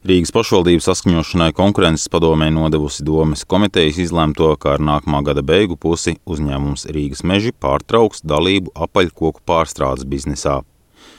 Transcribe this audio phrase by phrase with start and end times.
[0.00, 6.14] Rīgas pašvaldības saskaņošanai konkurences padomē nodevusi domas komitejas izlēmto, ka ar nākamā gada beigu pusi
[6.24, 10.62] uzņēmums Rīgas meži pārtrauks dalību apaļkoku pārstrādes biznesā.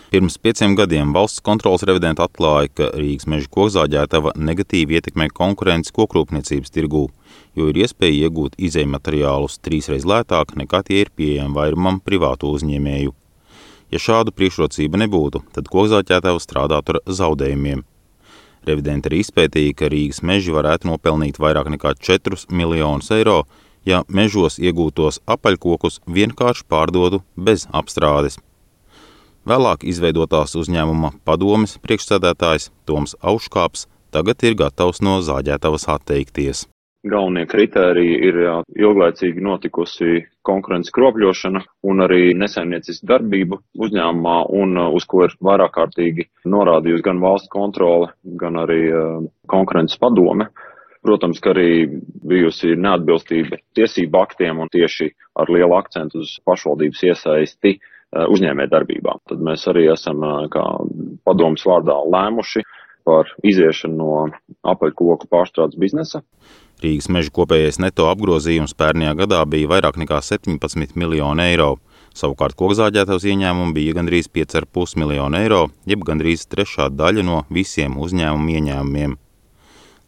[0.09, 6.73] Pirms pieciem gadiem valsts kontrolas revidenta atklāja, ka Rīgas meža kokzāģētava negatīvi ietekmē konkurences kokrūpniecības
[6.73, 7.03] tirgū,
[7.53, 13.13] jo ir iespēja iegūt izējumateriālus trīsreiz lētāk nekā tie ir pieejami vairumam privātu uzņēmēju.
[13.93, 17.85] Ja šādu priekšrocību nebūtu, tad kokzāģētava strādātu ar zaudējumiem.
[18.67, 23.43] Revidenti arī izpētīja, ka Rīgas meži varētu nopelnīt vairāk nekā 4 miljonus eiro,
[23.85, 28.37] ja mežos iegūtos apaļkokus vienkārši pārdotu bez apstrādes.
[29.49, 36.67] Vēlāk izveidotās uzņēmuma padomes priekšsēdētājs Toms Auškāps tagad ir gatavs no zāģētavas atteikties.
[37.01, 38.35] Galvenie kritēriji ir
[38.77, 45.73] ilglaicīgi notikusi konkurences kropļošana un arī nesaimnieciska darbība uzņēmumā, un uh, uz ko ir vairāk
[45.79, 48.11] kārtīgi norādījusi gan valsts kontrole,
[48.43, 50.51] gan arī uh, konkurences padome.
[51.01, 51.87] Protams, ka arī
[52.29, 55.09] bijusi neatbilstība tiesību aktiem un tieši
[55.41, 59.17] ar lielu akcentu uz pašvaldības iesaisti uh, uzņēmē darbībā.
[59.25, 60.21] Tad mēs arī esam
[60.53, 60.67] kā
[61.25, 62.61] padomas vārdā lēmuši
[63.09, 66.21] par iziešanu no apaļkoku pārstrādes biznesa.
[66.81, 71.75] Rīgas meža kopējais neto apgrozījums pērnajā gadā bija vairāk nekā 17 miljoni eiro.
[72.17, 78.57] Savukārt kokzāģētavas ieņēmumi bija gandrīz 5,5 miljoni eiro, jeb gandrīz trešā daļa no visiem uzņēmumu
[78.57, 79.15] ieņēmumiem.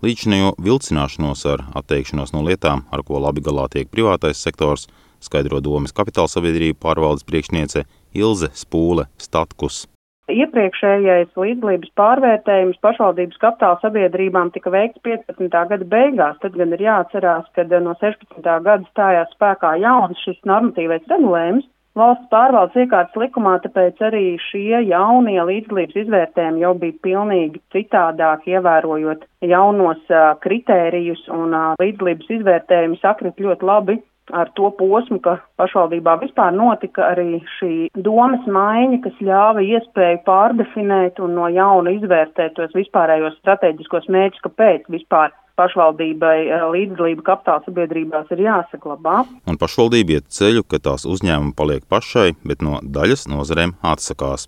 [0.03, 4.89] Līdzinējo vilcināšanos ar atteikšanos no lietām, ar ko labi galā tiek privātais sektors,
[5.23, 7.85] skaidro domas kapitāla sabiedrība pārvaldes priekšniece
[8.17, 9.85] Ilze Spūle Statkus.
[10.31, 15.49] Iepriekšējais līdzdalības pārvērtējums pašvaldības kapitāla sabiedrībām tika veikts 15.
[15.51, 18.39] gada beigās, tad gan ir jāatcerās, ka no 16.
[18.39, 21.67] gada stājās spēkā jauns šis normatīvais regulējums.
[21.99, 29.27] Valsts pārvaldes iekārtas likumā, tāpēc arī šie jaunie līdzdalības izvērtējumi jau bija pilnīgi citādāk, ievērojot
[29.45, 33.99] jaunos uh, kritērijus un uh, līdzdalības izvērtējumi sakrit ļoti labi
[34.31, 37.73] ar to posmu, ka pašvaldībā vispār notika arī šī
[38.05, 44.87] domas maiņa, kas ļāva iespēju pārdefinēt un no jauna izvērtēt tos vispārējos strateģiskos mērķus, kāpēc
[44.93, 49.21] vispār pašvaldībai eh, līdzdalība kapitāla sabiedrībās ir jāsaglabā.
[49.49, 54.47] Un pašvaldība iet ceļu, ka tās uzņēmumi paliek pašai, bet no daļas nozarēm atsakās.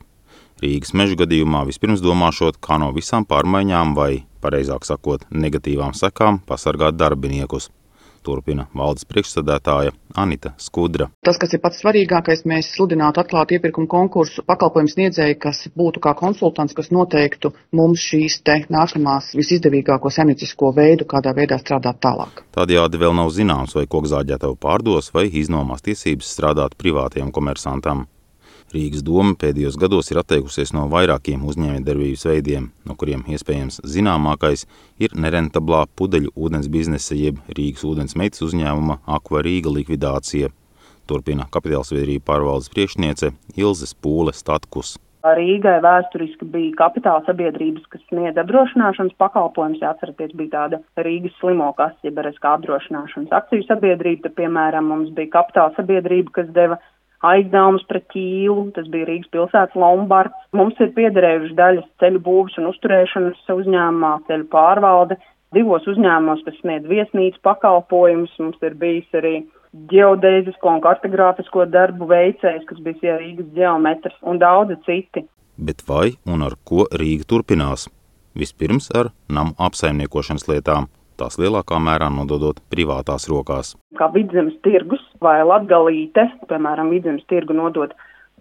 [0.63, 6.95] Rīgas meža gadījumā vispirms domāšot, kā no visām pārmaiņām vai, pareizāk sakot, negatīvām sekām pasargāt
[6.95, 7.69] darbiniekus
[8.25, 11.09] turpina valdes priekšsēdētāja Anita Skudra.
[11.25, 16.15] Tas, kas ir pats svarīgākais, mēs sludinātu atklātu iepirkumu konkursu pakalpojumu sniedzēju, kas būtu kā
[16.17, 22.43] konsultants, kas noteiktu mums šīs te nākamās visizdevīgāko saimniecisko veidu, kādā veidā strādāt tālāk.
[22.55, 28.07] Tādējādi vēl nav zināms, vai kokzāģētavu pārdos vai iznomās tiesības strādāt privātiem komersantam.
[28.75, 34.65] Rīgas doma pēdējos gados ir atteikusies no vairākiem uzņēmējdarbības veidiem, no kuriem iespējams zināmākais
[34.99, 40.51] ir nerentablā pudeļu ūdens biznesa jeb Rīgas ūdens meitas uzņēmuma Aqua Rīga likvidācija.
[41.07, 44.97] Turpina kapitāla sabiedrība pārvaldes priekšniece Ilze Pūle Statkus.
[45.25, 49.81] Rīgai vēsturiski bija kapitāla sabiedrības, kas sniedz apdrošināšanas pakalpojumus.
[49.81, 51.71] Atceraties, bija tāda Rīgas slimo
[52.05, 54.29] jeb kā apdrošināšanas akciju sabiedrība.
[54.37, 56.77] Piemēram, mums bija kapitāla sabiedrība, kas deva
[57.23, 60.35] aizdevums pret ķīlu, tas bija Rīgas pilsētas Lombards.
[60.55, 65.19] Mums ir piederējuši daļas ceļu būvs un uzturēšanas uzņēmumā, ceļu pārvalde,
[65.55, 68.33] divos uzņēmumos, kas sniedz viesnīcu pakalpojumus.
[68.41, 69.35] Mums ir bijis arī
[69.91, 75.25] ģeodēzisko un kartogrāfisko darbu veicējs, kas bija Rīgas geometrs un daudzi citi.
[75.55, 77.87] Bet vai un ar ko Rīga turpinās?
[78.35, 83.75] Vispirms ar namu apsaimniekošanas lietām tās lielākā mērā nododot privātās rokās.
[83.95, 87.93] Kā vidzemes tirgus vai latgalīte, piemēram, vidzemes tirgu nodot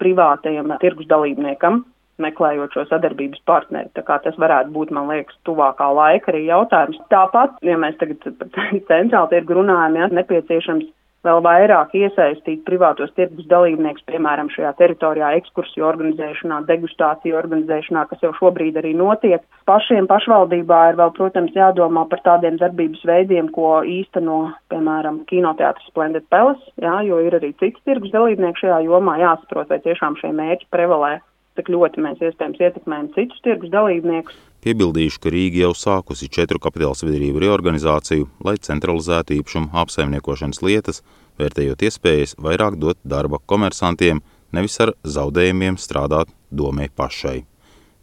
[0.02, 1.82] privātajam tirgus dalībniekam,
[2.22, 3.90] meklējot šo sadarbības partneri.
[3.94, 7.00] Tā kā tas varētu būt, man liekas, tuvākā laika arī jautājums.
[7.10, 10.90] Tāpat, ja mēs tagad par centrālu tirgu runājam, ja nepieciešams
[11.24, 18.32] vēl vairāk iesaistīt privātos tirgus dalībniekus, piemēram, šajā teritorijā ekskursiju organizēšanā, degustāciju organizēšanā, kas jau
[18.38, 19.44] šobrīd arī notiek.
[19.68, 24.40] Pašiem pašvaldībā ir vēl, protams, jādomā par tādiem darbības veidiem, ko īsteno,
[24.72, 29.80] piemēram, kinoteātris Splendid Palace, jā, jo ir arī cits tirgus dalībnieki šajā jomā, jāsaprot, vai
[29.84, 31.18] tiešām šie mērķi prevalē
[31.54, 34.36] cik ļoti mēs iespējams ietekmējam citus tirgus dalībniekus.
[34.64, 41.02] Piebildīšu, ka Rīga jau sākusi četru kapitāla sabiedrību reorganizāciju, lai centralizētu īpašumu apsaimniekošanas lietas,
[41.40, 44.22] vērtējot iespējas vairāk dot darba komersantiem,
[44.54, 47.42] nevis ar zaudējumiem strādāt domē pašai.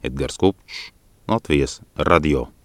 [0.04, 0.90] Edgars Kupčs,
[1.32, 2.52] Latvijas radio.